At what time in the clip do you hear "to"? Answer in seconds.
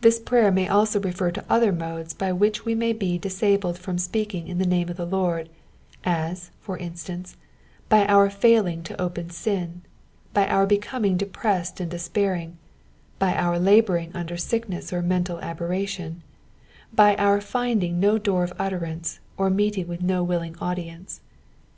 1.30-1.44